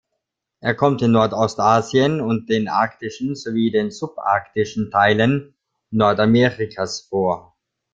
[0.61, 5.53] Er kommt in Nordostasien und den arktischen sowie den subarktischen Teilen
[5.91, 7.55] Nordamerikas vor.